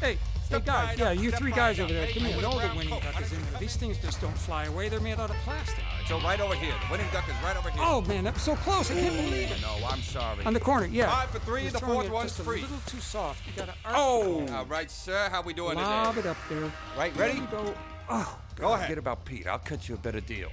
Hey, 0.00 0.16
hey 0.48 0.60
guys, 0.64 0.98
yeah, 0.98 1.10
you 1.12 1.30
three 1.32 1.50
guys 1.50 1.80
over 1.80 1.92
there, 1.92 2.06
come 2.12 2.22
here. 2.24 2.40
Know 2.40 2.58
the 2.58 2.68
winning 2.76 2.90
duck 3.00 3.20
is 3.20 3.32
in 3.32 3.38
there. 3.50 3.60
These 3.60 3.76
things 3.76 3.98
just 3.98 4.20
don't 4.20 4.36
fly 4.38 4.64
away. 4.66 4.88
They're 4.88 5.00
made 5.00 5.18
out 5.18 5.30
of 5.30 5.36
plastic. 5.36 5.82
So 6.06 6.18
right 6.20 6.40
over 6.40 6.54
here. 6.54 6.72
The 6.86 6.92
winning 6.92 7.08
duck 7.12 7.28
is 7.28 7.34
right 7.42 7.56
over 7.56 7.68
here. 7.70 7.82
Oh 7.84 8.00
man, 8.02 8.24
that 8.24 8.34
was 8.34 8.42
so 8.42 8.54
close. 8.56 8.90
I 8.90 8.94
can't 8.94 9.14
believe 9.16 9.50
it. 9.50 9.60
No, 9.60 9.86
I'm 9.86 10.00
sorry. 10.00 10.44
On 10.44 10.54
the 10.54 10.60
corner, 10.60 10.86
yeah. 10.86 11.10
Five 11.10 11.30
for 11.30 11.38
three, 11.40 11.62
You're 11.62 11.72
the 11.72 11.78
fourth 11.80 12.10
one's 12.10 12.30
just 12.32 12.42
free. 12.42 12.60
A 12.60 12.62
little 12.62 12.78
too 12.86 13.00
soft. 13.00 13.42
You 13.46 13.52
gotta. 13.56 13.74
Oh! 13.86 14.46
All 14.54 14.66
right, 14.66 14.90
sir. 14.90 15.28
How 15.30 15.42
we 15.42 15.52
doing 15.52 15.76
Lob 15.76 16.14
today? 16.14 16.28
it 16.28 16.30
up 16.30 16.36
there. 16.48 16.72
Right, 16.96 17.12
There 17.14 17.26
ready? 17.28 17.40
go. 17.50 17.74
Oh, 18.08 18.38
Go 18.56 18.72
ahead. 18.72 18.86
Forget 18.86 18.98
about 18.98 19.24
Pete. 19.24 19.46
I'll 19.46 19.58
cut 19.58 19.88
you 19.88 19.94
a 19.94 19.98
better 19.98 20.20
deal. 20.20 20.50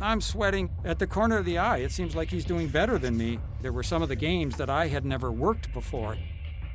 I'm 0.00 0.20
sweating 0.20 0.70
at 0.84 0.98
the 0.98 1.06
corner 1.06 1.38
of 1.38 1.44
the 1.44 1.58
eye. 1.58 1.78
It 1.78 1.92
seems 1.92 2.16
like 2.16 2.28
he's 2.28 2.44
doing 2.44 2.68
better 2.68 2.98
than 2.98 3.16
me. 3.16 3.38
There 3.62 3.72
were 3.72 3.84
some 3.84 4.02
of 4.02 4.08
the 4.08 4.16
games 4.16 4.56
that 4.56 4.68
I 4.68 4.88
had 4.88 5.04
never 5.04 5.30
worked 5.30 5.72
before. 5.72 6.16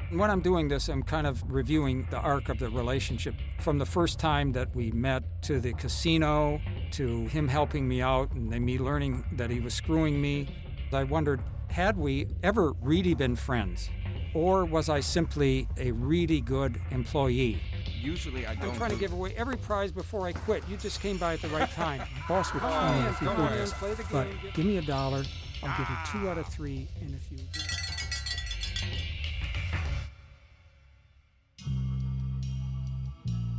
And 0.09 0.17
when 0.17 0.31
I'm 0.31 0.41
doing 0.41 0.69
this, 0.69 0.87
I'm 0.87 1.03
kind 1.03 1.27
of 1.27 1.43
reviewing 1.51 2.07
the 2.09 2.17
arc 2.17 2.49
of 2.49 2.57
the 2.57 2.69
relationship 2.69 3.35
from 3.59 3.77
the 3.77 3.85
first 3.85 4.17
time 4.19 4.53
that 4.53 4.73
we 4.73 4.91
met 4.91 5.23
to 5.43 5.59
the 5.59 5.73
casino 5.73 6.61
to 6.93 7.27
him 7.27 7.47
helping 7.47 7.87
me 7.87 8.01
out 8.01 8.31
and 8.31 8.51
then 8.51 8.65
me 8.65 8.79
learning 8.79 9.25
that 9.33 9.51
he 9.51 9.59
was 9.59 9.73
screwing 9.73 10.19
me. 10.19 10.47
I 10.91 11.03
wondered, 11.03 11.41
had 11.67 11.97
we 11.97 12.27
ever 12.41 12.71
really 12.81 13.13
been 13.13 13.35
friends? 13.35 13.89
Or 14.33 14.65
was 14.65 14.89
I 14.89 15.01
simply 15.01 15.67
a 15.77 15.91
really 15.91 16.41
good 16.41 16.81
employee? 16.89 17.59
Usually 18.01 18.45
I 18.45 18.55
don't. 18.55 18.71
I'm 18.71 18.77
trying 18.77 18.91
to 18.91 18.97
give 18.97 19.13
away 19.13 19.33
every 19.35 19.57
prize 19.57 19.91
before 19.91 20.25
I 20.25 20.31
quit. 20.31 20.63
You 20.69 20.77
just 20.77 21.01
came 21.01 21.17
by 21.17 21.33
at 21.33 21.41
the 21.41 21.49
right 21.49 21.69
time. 21.71 22.01
Boss 22.27 22.53
would 22.53 22.61
kill 22.61 22.69
me 22.69 22.99
if 23.07 23.21
you 23.21 23.27
come 23.27 23.49
do 23.49 23.55
this. 23.55 23.73
But 24.11 24.27
get- 24.41 24.53
give 24.53 24.65
me 24.65 24.77
a 24.77 24.81
dollar. 24.81 25.23
I'll 25.61 25.77
give 25.77 25.89
you 25.89 25.95
ah. 25.97 26.09
two 26.11 26.29
out 26.29 26.37
of 26.37 26.47
three. 26.47 26.87
And 27.01 27.13
if 27.13 27.31
you. 27.31 27.37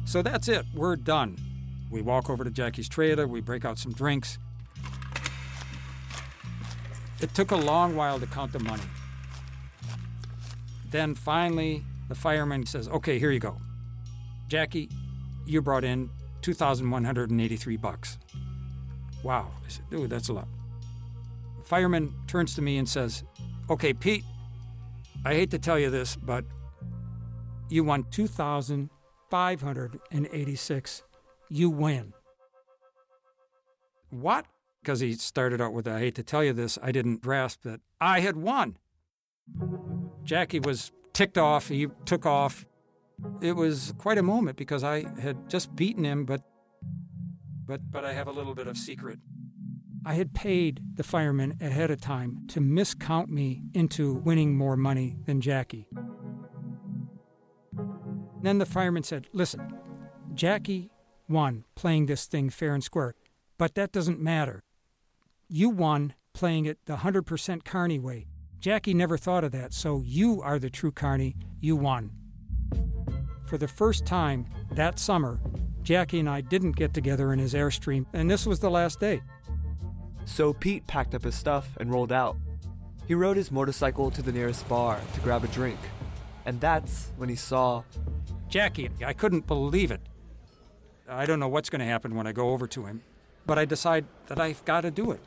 So 0.06 0.22
that's 0.22 0.48
it. 0.48 0.64
We're 0.74 0.96
done. 0.96 1.36
We 1.90 2.02
walk 2.02 2.30
over 2.30 2.42
to 2.42 2.50
Jackie's 2.50 2.88
trailer. 2.88 3.28
We 3.28 3.40
break 3.40 3.64
out 3.64 3.78
some 3.78 3.92
drinks. 3.92 4.38
It 7.20 7.34
took 7.34 7.50
a 7.50 7.56
long 7.56 7.94
while 7.96 8.18
to 8.18 8.26
count 8.26 8.52
the 8.52 8.60
money. 8.60 8.82
Then 10.90 11.14
finally, 11.14 11.84
the 12.08 12.14
fireman 12.14 12.66
says, 12.66 12.88
Okay, 12.88 13.18
here 13.18 13.30
you 13.30 13.38
go. 13.38 13.58
Jackie, 14.50 14.90
you 15.46 15.62
brought 15.62 15.84
in 15.84 16.10
2,183 16.42 17.76
bucks. 17.76 18.18
Wow. 19.22 19.52
I 19.64 19.68
said, 19.68 19.84
Ooh, 19.94 20.08
that's 20.08 20.28
a 20.28 20.32
lot. 20.32 20.48
Fireman 21.64 22.12
turns 22.26 22.56
to 22.56 22.62
me 22.62 22.78
and 22.78 22.88
says, 22.88 23.22
Okay, 23.70 23.92
Pete, 23.92 24.24
I 25.24 25.34
hate 25.34 25.52
to 25.52 25.60
tell 25.60 25.78
you 25.78 25.88
this, 25.88 26.16
but 26.16 26.44
you 27.68 27.84
won 27.84 28.06
2,586. 28.10 31.02
You 31.48 31.70
win. 31.70 32.12
What? 34.10 34.46
Because 34.82 34.98
he 34.98 35.12
started 35.12 35.60
out 35.60 35.72
with, 35.72 35.86
I 35.86 36.00
hate 36.00 36.16
to 36.16 36.24
tell 36.24 36.42
you 36.42 36.52
this, 36.52 36.76
I 36.82 36.90
didn't 36.90 37.22
grasp 37.22 37.62
that 37.62 37.78
I 38.00 38.18
had 38.18 38.36
won. 38.36 38.78
Jackie 40.24 40.58
was 40.58 40.90
ticked 41.12 41.38
off. 41.38 41.68
He 41.68 41.86
took 42.04 42.26
off. 42.26 42.66
It 43.40 43.52
was 43.52 43.94
quite 43.98 44.18
a 44.18 44.22
moment 44.22 44.56
because 44.56 44.84
I 44.84 45.04
had 45.18 45.48
just 45.48 45.74
beaten 45.74 46.04
him, 46.04 46.24
but 46.24 46.42
but 47.66 47.90
but 47.90 48.04
I 48.04 48.12
have 48.12 48.28
a 48.28 48.32
little 48.32 48.54
bit 48.54 48.66
of 48.66 48.76
secret. 48.76 49.18
I 50.04 50.14
had 50.14 50.32
paid 50.32 50.80
the 50.94 51.02
fireman 51.02 51.58
ahead 51.60 51.90
of 51.90 52.00
time 52.00 52.46
to 52.48 52.60
miscount 52.60 53.28
me 53.28 53.62
into 53.74 54.14
winning 54.14 54.56
more 54.56 54.76
money 54.76 55.16
than 55.26 55.40
Jackie. 55.40 55.86
Then 58.42 58.58
the 58.58 58.66
fireman 58.66 59.02
said, 59.02 59.26
"Listen, 59.32 59.72
Jackie 60.34 60.90
won 61.28 61.64
playing 61.74 62.06
this 62.06 62.26
thing 62.26 62.50
fair 62.50 62.74
and 62.74 62.82
square, 62.82 63.14
but 63.58 63.74
that 63.74 63.92
doesn't 63.92 64.20
matter. 64.20 64.64
You 65.48 65.70
won 65.70 66.14
playing 66.32 66.66
it 66.66 66.78
the 66.86 66.96
100% 66.96 67.64
Carny 67.64 67.98
way. 67.98 68.26
Jackie 68.58 68.94
never 68.94 69.16
thought 69.16 69.44
of 69.44 69.52
that, 69.52 69.72
so 69.72 70.02
you 70.04 70.40
are 70.42 70.58
the 70.58 70.70
true 70.70 70.92
Carny. 70.92 71.36
You 71.60 71.76
won. 71.76 72.19
For 73.50 73.58
the 73.58 73.66
first 73.66 74.06
time 74.06 74.46
that 74.70 75.00
summer, 75.00 75.40
Jackie 75.82 76.20
and 76.20 76.30
I 76.30 76.40
didn't 76.40 76.76
get 76.76 76.94
together 76.94 77.32
in 77.32 77.40
his 77.40 77.52
Airstream, 77.52 78.06
and 78.12 78.30
this 78.30 78.46
was 78.46 78.60
the 78.60 78.70
last 78.70 79.00
day. 79.00 79.22
So 80.24 80.52
Pete 80.52 80.86
packed 80.86 81.16
up 81.16 81.24
his 81.24 81.34
stuff 81.34 81.76
and 81.80 81.92
rolled 81.92 82.12
out. 82.12 82.36
He 83.08 83.14
rode 83.16 83.36
his 83.36 83.50
motorcycle 83.50 84.08
to 84.12 84.22
the 84.22 84.30
nearest 84.30 84.68
bar 84.68 85.00
to 85.14 85.20
grab 85.22 85.42
a 85.42 85.48
drink. 85.48 85.80
And 86.46 86.60
that's 86.60 87.10
when 87.16 87.28
he 87.28 87.34
saw 87.34 87.82
Jackie, 88.48 88.88
I 89.04 89.14
couldn't 89.14 89.48
believe 89.48 89.90
it. 89.90 90.00
I 91.08 91.26
don't 91.26 91.40
know 91.40 91.48
what's 91.48 91.70
going 91.70 91.80
to 91.80 91.86
happen 91.86 92.14
when 92.14 92.28
I 92.28 92.32
go 92.32 92.50
over 92.50 92.68
to 92.68 92.86
him, 92.86 93.02
but 93.46 93.58
I 93.58 93.64
decide 93.64 94.04
that 94.28 94.38
I've 94.38 94.64
got 94.64 94.82
to 94.82 94.92
do 94.92 95.10
it. 95.10 95.20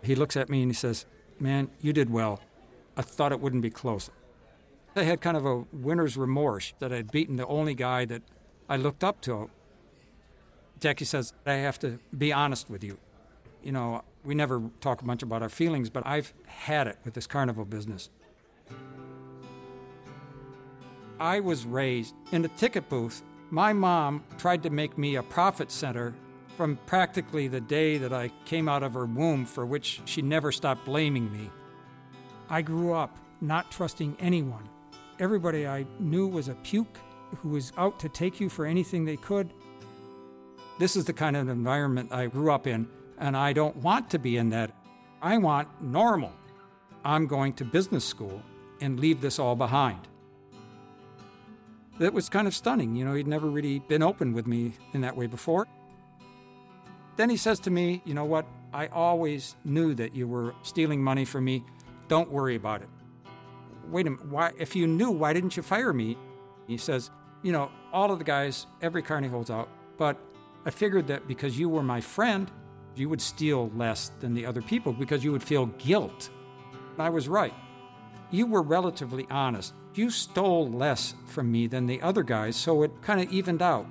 He 0.00 0.14
looks 0.14 0.36
at 0.36 0.48
me 0.48 0.62
and 0.62 0.70
he 0.70 0.76
says, 0.76 1.06
Man, 1.40 1.72
you 1.80 1.92
did 1.92 2.08
well. 2.08 2.40
I 2.96 3.02
thought 3.02 3.32
it 3.32 3.40
wouldn't 3.40 3.62
be 3.62 3.70
close. 3.70 4.10
I 4.96 5.02
had 5.04 5.20
kind 5.20 5.36
of 5.36 5.46
a 5.46 5.64
winner's 5.72 6.16
remorse 6.16 6.74
that 6.80 6.92
I'd 6.92 7.12
beaten 7.12 7.36
the 7.36 7.46
only 7.46 7.74
guy 7.74 8.04
that 8.06 8.22
I 8.68 8.76
looked 8.76 9.04
up 9.04 9.20
to. 9.22 9.50
Jackie 10.80 11.04
says, 11.04 11.32
I 11.46 11.54
have 11.54 11.78
to 11.80 12.00
be 12.16 12.32
honest 12.32 12.68
with 12.68 12.82
you. 12.82 12.98
You 13.62 13.72
know, 13.72 14.02
we 14.24 14.34
never 14.34 14.62
talk 14.80 15.04
much 15.04 15.22
about 15.22 15.42
our 15.42 15.48
feelings, 15.48 15.90
but 15.90 16.06
I've 16.06 16.32
had 16.46 16.86
it 16.86 16.98
with 17.04 17.14
this 17.14 17.26
carnival 17.26 17.64
business. 17.64 18.10
I 21.20 21.40
was 21.40 21.66
raised 21.66 22.14
in 22.32 22.44
a 22.44 22.48
ticket 22.48 22.88
booth. 22.88 23.22
My 23.50 23.72
mom 23.72 24.24
tried 24.38 24.62
to 24.62 24.70
make 24.70 24.96
me 24.96 25.16
a 25.16 25.22
profit 25.22 25.70
center 25.70 26.14
from 26.56 26.78
practically 26.86 27.46
the 27.46 27.60
day 27.60 27.98
that 27.98 28.12
I 28.12 28.30
came 28.44 28.68
out 28.68 28.82
of 28.82 28.94
her 28.94 29.06
womb, 29.06 29.44
for 29.44 29.66
which 29.66 30.00
she 30.04 30.22
never 30.22 30.50
stopped 30.50 30.84
blaming 30.84 31.30
me. 31.30 31.50
I 32.48 32.62
grew 32.62 32.94
up 32.94 33.16
not 33.40 33.70
trusting 33.70 34.16
anyone. 34.18 34.68
Everybody 35.20 35.66
I 35.66 35.84
knew 35.98 36.26
was 36.26 36.48
a 36.48 36.54
puke 36.54 36.96
who 37.42 37.50
was 37.50 37.74
out 37.76 38.00
to 38.00 38.08
take 38.08 38.40
you 38.40 38.48
for 38.48 38.64
anything 38.64 39.04
they 39.04 39.18
could. 39.18 39.52
This 40.78 40.96
is 40.96 41.04
the 41.04 41.12
kind 41.12 41.36
of 41.36 41.50
environment 41.50 42.10
I 42.10 42.26
grew 42.26 42.50
up 42.50 42.66
in, 42.66 42.88
and 43.18 43.36
I 43.36 43.52
don't 43.52 43.76
want 43.76 44.08
to 44.10 44.18
be 44.18 44.38
in 44.38 44.48
that. 44.48 44.70
I 45.20 45.36
want 45.36 45.68
normal. 45.82 46.32
I'm 47.04 47.26
going 47.26 47.52
to 47.54 47.66
business 47.66 48.02
school 48.02 48.40
and 48.80 48.98
leave 48.98 49.20
this 49.20 49.38
all 49.38 49.54
behind. 49.54 50.08
That 51.98 52.14
was 52.14 52.30
kind 52.30 52.46
of 52.46 52.54
stunning. 52.54 52.96
You 52.96 53.04
know, 53.04 53.12
he'd 53.12 53.26
never 53.26 53.50
really 53.50 53.80
been 53.80 54.02
open 54.02 54.32
with 54.32 54.46
me 54.46 54.72
in 54.94 55.02
that 55.02 55.18
way 55.18 55.26
before. 55.26 55.66
Then 57.16 57.28
he 57.28 57.36
says 57.36 57.60
to 57.60 57.70
me, 57.70 58.00
You 58.06 58.14
know 58.14 58.24
what? 58.24 58.46
I 58.72 58.86
always 58.86 59.54
knew 59.66 59.94
that 59.96 60.14
you 60.14 60.26
were 60.26 60.54
stealing 60.62 61.04
money 61.04 61.26
from 61.26 61.44
me. 61.44 61.62
Don't 62.08 62.30
worry 62.30 62.56
about 62.56 62.80
it. 62.80 62.88
Wait 63.88 64.06
a 64.06 64.10
minute. 64.10 64.26
Why, 64.26 64.52
if 64.58 64.76
you 64.76 64.86
knew, 64.86 65.10
why 65.10 65.32
didn't 65.32 65.56
you 65.56 65.62
fire 65.62 65.92
me? 65.92 66.16
He 66.66 66.76
says, 66.76 67.10
You 67.42 67.52
know, 67.52 67.70
all 67.92 68.10
of 68.10 68.18
the 68.18 68.24
guys, 68.24 68.66
every 68.82 69.02
carny 69.02 69.28
holds 69.28 69.50
out, 69.50 69.68
but 69.96 70.16
I 70.64 70.70
figured 70.70 71.06
that 71.08 71.26
because 71.26 71.58
you 71.58 71.68
were 71.68 71.82
my 71.82 72.00
friend, 72.00 72.50
you 72.94 73.08
would 73.08 73.20
steal 73.20 73.70
less 73.70 74.12
than 74.20 74.34
the 74.34 74.46
other 74.46 74.62
people 74.62 74.92
because 74.92 75.24
you 75.24 75.32
would 75.32 75.42
feel 75.42 75.66
guilt. 75.66 76.30
And 76.92 77.02
I 77.02 77.08
was 77.08 77.28
right. 77.28 77.54
You 78.30 78.46
were 78.46 78.62
relatively 78.62 79.26
honest. 79.30 79.74
You 79.94 80.10
stole 80.10 80.70
less 80.70 81.14
from 81.26 81.50
me 81.50 81.66
than 81.66 81.86
the 81.86 82.00
other 82.02 82.22
guys, 82.22 82.56
so 82.56 82.82
it 82.82 83.02
kind 83.02 83.20
of 83.20 83.32
evened 83.32 83.62
out. 83.62 83.86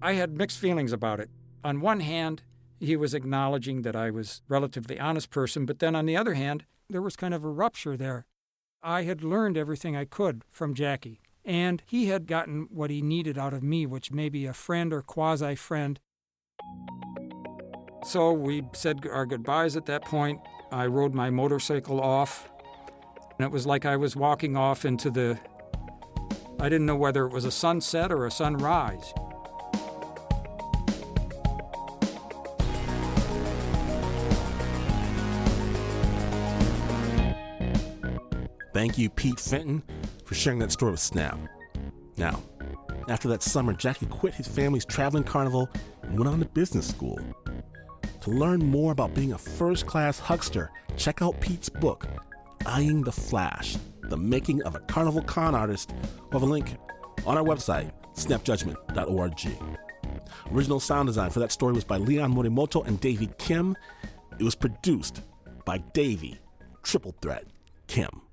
I 0.00 0.12
had 0.12 0.36
mixed 0.36 0.58
feelings 0.58 0.92
about 0.92 1.18
it. 1.18 1.30
On 1.64 1.80
one 1.80 2.00
hand, 2.00 2.42
he 2.78 2.96
was 2.96 3.14
acknowledging 3.14 3.82
that 3.82 3.96
I 3.96 4.10
was 4.10 4.42
a 4.48 4.52
relatively 4.52 5.00
honest 5.00 5.30
person, 5.30 5.66
but 5.66 5.78
then 5.78 5.96
on 5.96 6.06
the 6.06 6.16
other 6.16 6.34
hand, 6.34 6.64
there 6.88 7.02
was 7.02 7.16
kind 7.16 7.34
of 7.34 7.44
a 7.44 7.48
rupture 7.48 7.96
there. 7.96 8.26
I 8.82 9.02
had 9.02 9.24
learned 9.24 9.56
everything 9.56 9.96
I 9.96 10.04
could 10.04 10.42
from 10.48 10.74
Jackie, 10.74 11.20
and 11.44 11.82
he 11.86 12.06
had 12.06 12.26
gotten 12.26 12.68
what 12.70 12.90
he 12.90 13.02
needed 13.02 13.36
out 13.36 13.52
of 13.52 13.62
me, 13.62 13.86
which 13.86 14.12
may 14.12 14.28
be 14.28 14.46
a 14.46 14.52
friend 14.52 14.92
or 14.92 15.02
quasi 15.02 15.54
friend. 15.54 15.98
So 18.04 18.32
we 18.32 18.62
said 18.72 19.06
our 19.10 19.26
goodbyes 19.26 19.76
at 19.76 19.86
that 19.86 20.04
point. 20.04 20.40
I 20.70 20.86
rode 20.86 21.14
my 21.14 21.30
motorcycle 21.30 22.00
off, 22.00 22.48
and 23.38 23.44
it 23.44 23.50
was 23.50 23.66
like 23.66 23.84
I 23.84 23.96
was 23.96 24.14
walking 24.14 24.56
off 24.56 24.84
into 24.84 25.10
the. 25.10 25.38
I 26.60 26.68
didn't 26.68 26.86
know 26.86 26.96
whether 26.96 27.26
it 27.26 27.32
was 27.32 27.44
a 27.44 27.50
sunset 27.50 28.12
or 28.12 28.26
a 28.26 28.30
sunrise. 28.30 29.12
Thank 38.76 38.98
you, 38.98 39.08
Pete 39.08 39.40
Fenton, 39.40 39.82
for 40.26 40.34
sharing 40.34 40.58
that 40.58 40.70
story 40.70 40.90
with 40.90 41.00
Snap. 41.00 41.38
Now, 42.18 42.42
after 43.08 43.26
that 43.28 43.42
summer, 43.42 43.72
Jackie 43.72 44.04
quit 44.04 44.34
his 44.34 44.46
family's 44.46 44.84
traveling 44.84 45.24
carnival 45.24 45.70
and 46.02 46.18
went 46.18 46.28
on 46.28 46.40
to 46.40 46.44
business 46.44 46.86
school. 46.86 47.18
To 48.20 48.30
learn 48.30 48.58
more 48.58 48.92
about 48.92 49.14
being 49.14 49.32
a 49.32 49.38
first 49.38 49.86
class 49.86 50.18
huckster, 50.18 50.70
check 50.98 51.22
out 51.22 51.40
Pete's 51.40 51.70
book, 51.70 52.06
Eyeing 52.66 53.00
the 53.00 53.12
Flash 53.12 53.78
The 54.10 54.18
Making 54.18 54.62
of 54.64 54.74
a 54.74 54.80
Carnival 54.80 55.22
Con 55.22 55.54
Artist. 55.54 55.94
We'll 56.30 56.40
have 56.40 56.42
a 56.42 56.44
link 56.44 56.76
on 57.24 57.38
our 57.38 57.44
website, 57.44 57.90
snapjudgment.org. 58.14 59.58
Original 60.52 60.80
sound 60.80 61.06
design 61.06 61.30
for 61.30 61.40
that 61.40 61.50
story 61.50 61.72
was 61.72 61.84
by 61.84 61.96
Leon 61.96 62.34
Morimoto 62.34 62.86
and 62.86 63.00
Davey 63.00 63.30
Kim. 63.38 63.74
It 64.38 64.44
was 64.44 64.54
produced 64.54 65.22
by 65.64 65.78
Davey, 65.78 66.38
Triple 66.82 67.14
Threat, 67.22 67.46
Kim. 67.86 68.25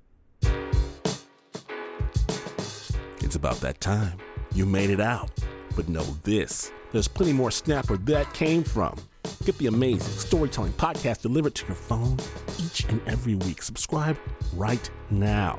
It's 3.34 3.36
about 3.40 3.60
that 3.62 3.80
time. 3.80 4.16
You 4.54 4.64
made 4.64 4.90
it 4.90 5.00
out. 5.00 5.28
But 5.74 5.88
know 5.88 6.04
this 6.22 6.70
there's 6.92 7.08
plenty 7.08 7.32
more 7.32 7.50
Snap 7.50 7.88
where 7.88 7.98
that 7.98 8.32
came 8.32 8.62
from. 8.62 8.96
Get 9.44 9.58
the 9.58 9.66
amazing 9.66 10.12
storytelling 10.12 10.72
podcast 10.74 11.22
delivered 11.22 11.56
to 11.56 11.66
your 11.66 11.74
phone 11.74 12.16
each 12.64 12.84
and 12.84 13.00
every 13.08 13.34
week. 13.34 13.60
Subscribe 13.60 14.16
right 14.54 14.88
now. 15.10 15.58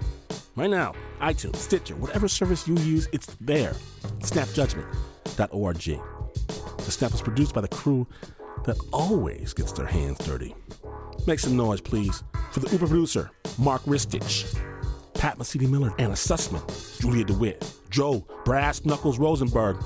Right 0.55 0.69
now, 0.69 0.93
iTunes, 1.19 1.57
Stitcher, 1.57 1.97
whatever 1.97 2.29
service 2.29 2.65
you 2.65 2.75
use, 2.77 3.09
it's 3.11 3.35
there. 3.41 3.73
Snapjudgment.org. 4.19 5.99
The 6.77 6.91
Snap 6.91 7.13
is 7.13 7.21
produced 7.21 7.53
by 7.53 7.59
the 7.59 7.67
crew 7.67 8.07
that 8.63 8.77
always 8.93 9.53
gets 9.53 9.73
their 9.73 9.85
hands 9.85 10.19
dirty. 10.19 10.55
Make 11.27 11.39
some 11.39 11.57
noise, 11.57 11.81
please, 11.81 12.23
for 12.51 12.61
the 12.61 12.69
Uber 12.69 12.87
producer, 12.87 13.31
Mark 13.57 13.81
Ristich. 13.81 14.57
Pat 15.15 15.37
Mesiti-Miller, 15.37 15.93
Anna 15.97 16.13
Sussman, 16.13 16.61
Julia 17.01 17.23
DeWitt, 17.23 17.71
Joe 17.89 18.25
Brass 18.43 18.85
Knuckles 18.85 19.17
Rosenberg, 19.17 19.77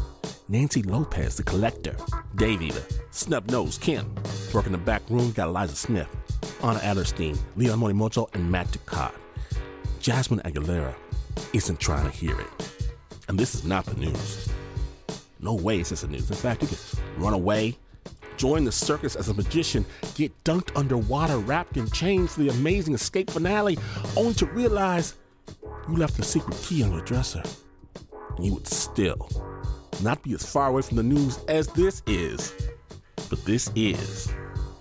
Nancy 0.48 0.82
Lopez, 0.82 1.38
the 1.38 1.44
collector, 1.44 1.96
Davey, 2.36 2.72
the 2.72 2.84
snub 3.12 3.50
nosed 3.50 3.82
Kim. 3.82 4.14
Working 4.54 4.74
in 4.74 4.80
the 4.80 4.86
back 4.86 5.04
room, 5.10 5.32
got 5.32 5.48
Eliza 5.48 5.76
Smith, 5.76 6.08
Anna 6.64 6.80
Adlerstein, 6.80 7.38
Leon 7.56 7.80
Morimoto, 7.80 8.34
and 8.34 8.52
Matt 8.52 8.68
Ducott. 8.68 9.14
Jasmine 10.00 10.40
Aguilera 10.46 10.96
isn't 11.54 11.80
trying 11.80 12.10
to 12.10 12.16
hear 12.16 12.40
it. 12.40 12.48
And 13.28 13.40
this 13.40 13.54
is 13.54 13.64
not 13.64 13.86
the 13.86 13.96
news. 13.96 14.50
No 15.40 15.54
way 15.54 15.80
is 15.80 15.90
this 15.90 16.02
the 16.02 16.08
news. 16.08 16.30
In 16.30 16.36
fact, 16.36 16.64
you 16.64 16.68
can 16.68 16.78
run 17.18 17.34
away, 17.34 17.78
join 18.40 18.64
the 18.64 18.72
circus 18.72 19.16
as 19.16 19.30
a 19.30 19.34
magician, 19.36 19.86
get 20.16 20.32
dunked 20.44 20.76
underwater, 20.76 21.38
wrapped 21.38 21.78
in 21.78 21.88
chains 21.92 22.34
for 22.34 22.40
the 22.40 22.50
amazing 22.50 22.96
escape 22.96 23.30
finale, 23.30 23.78
only 24.16 24.34
to 24.34 24.48
realize 24.48 25.14
you 25.88 25.96
left 25.96 26.18
the 26.18 26.24
secret 26.24 26.58
key 26.64 26.82
on 26.82 26.92
your 26.92 27.04
dresser. 27.04 27.44
And 28.38 28.46
you 28.46 28.54
would 28.54 28.68
still 28.68 29.30
not 30.02 30.24
be 30.24 30.34
as 30.34 30.50
far 30.50 30.70
away 30.70 30.82
from 30.82 30.98
the 30.98 31.04
news 31.04 31.38
as 31.50 31.68
this 31.68 32.02
is. 32.08 32.54
But 33.30 33.44
this 33.46 33.70
is 33.76 34.34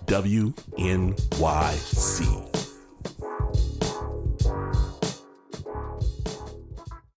WNYC. 0.05 1.29